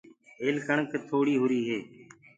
هيل 0.41 0.55
ڪڻڪ 0.67 0.85
گھٽ 0.91 1.05
هوُري 1.35 1.59
هي۔ 1.67 1.79